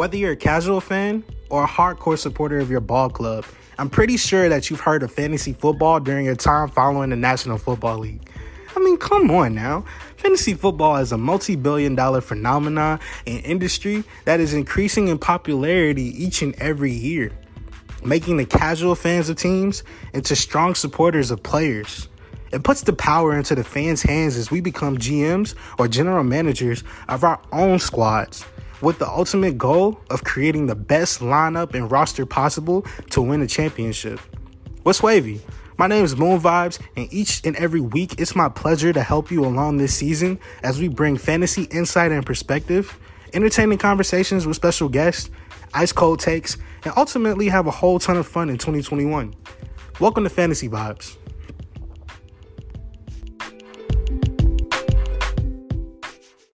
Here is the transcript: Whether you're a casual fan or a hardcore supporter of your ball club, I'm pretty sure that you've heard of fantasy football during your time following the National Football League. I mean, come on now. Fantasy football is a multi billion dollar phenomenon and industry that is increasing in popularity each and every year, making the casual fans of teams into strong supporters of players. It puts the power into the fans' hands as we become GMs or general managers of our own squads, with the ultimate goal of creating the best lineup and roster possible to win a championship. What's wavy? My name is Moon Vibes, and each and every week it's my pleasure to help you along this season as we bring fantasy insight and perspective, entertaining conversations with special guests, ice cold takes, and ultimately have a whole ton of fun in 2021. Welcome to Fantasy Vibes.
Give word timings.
Whether 0.00 0.16
you're 0.16 0.32
a 0.32 0.36
casual 0.36 0.80
fan 0.80 1.24
or 1.50 1.64
a 1.64 1.68
hardcore 1.68 2.16
supporter 2.16 2.58
of 2.58 2.70
your 2.70 2.80
ball 2.80 3.10
club, 3.10 3.44
I'm 3.78 3.90
pretty 3.90 4.16
sure 4.16 4.48
that 4.48 4.70
you've 4.70 4.80
heard 4.80 5.02
of 5.02 5.12
fantasy 5.12 5.52
football 5.52 6.00
during 6.00 6.24
your 6.24 6.36
time 6.36 6.70
following 6.70 7.10
the 7.10 7.16
National 7.16 7.58
Football 7.58 7.98
League. 7.98 8.26
I 8.74 8.78
mean, 8.78 8.96
come 8.96 9.30
on 9.30 9.54
now. 9.54 9.84
Fantasy 10.16 10.54
football 10.54 10.96
is 10.96 11.12
a 11.12 11.18
multi 11.18 11.54
billion 11.54 11.96
dollar 11.96 12.22
phenomenon 12.22 12.98
and 13.26 13.44
industry 13.44 14.02
that 14.24 14.40
is 14.40 14.54
increasing 14.54 15.08
in 15.08 15.18
popularity 15.18 16.24
each 16.24 16.40
and 16.40 16.54
every 16.54 16.92
year, 16.92 17.30
making 18.02 18.38
the 18.38 18.46
casual 18.46 18.94
fans 18.94 19.28
of 19.28 19.36
teams 19.36 19.82
into 20.14 20.34
strong 20.34 20.74
supporters 20.74 21.30
of 21.30 21.42
players. 21.42 22.08
It 22.52 22.62
puts 22.62 22.84
the 22.84 22.94
power 22.94 23.36
into 23.36 23.54
the 23.54 23.64
fans' 23.64 24.00
hands 24.00 24.38
as 24.38 24.50
we 24.50 24.62
become 24.62 24.96
GMs 24.96 25.54
or 25.78 25.88
general 25.88 26.24
managers 26.24 26.84
of 27.06 27.22
our 27.22 27.38
own 27.52 27.78
squads, 27.78 28.46
with 28.80 28.98
the 28.98 29.08
ultimate 29.08 29.58
goal 29.58 30.00
of 30.10 30.24
creating 30.24 30.66
the 30.66 30.74
best 30.74 31.20
lineup 31.20 31.74
and 31.74 31.90
roster 31.90 32.24
possible 32.26 32.84
to 33.10 33.20
win 33.20 33.42
a 33.42 33.46
championship. 33.46 34.20
What's 34.82 35.02
wavy? 35.02 35.40
My 35.76 35.86
name 35.86 36.04
is 36.04 36.16
Moon 36.16 36.40
Vibes, 36.40 36.78
and 36.96 37.10
each 37.12 37.40
and 37.44 37.56
every 37.56 37.80
week 37.80 38.20
it's 38.20 38.36
my 38.36 38.48
pleasure 38.48 38.92
to 38.92 39.02
help 39.02 39.30
you 39.30 39.44
along 39.44 39.78
this 39.78 39.94
season 39.94 40.38
as 40.62 40.78
we 40.78 40.88
bring 40.88 41.16
fantasy 41.16 41.64
insight 41.64 42.12
and 42.12 42.24
perspective, 42.24 42.98
entertaining 43.32 43.78
conversations 43.78 44.46
with 44.46 44.56
special 44.56 44.88
guests, 44.88 45.30
ice 45.72 45.92
cold 45.92 46.20
takes, 46.20 46.56
and 46.84 46.92
ultimately 46.96 47.48
have 47.48 47.66
a 47.66 47.70
whole 47.70 47.98
ton 47.98 48.16
of 48.16 48.26
fun 48.26 48.50
in 48.50 48.58
2021. 48.58 49.34
Welcome 50.00 50.24
to 50.24 50.30
Fantasy 50.30 50.68
Vibes. 50.68 51.16